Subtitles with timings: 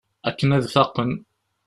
[0.29, 1.11] Akken ad faqen.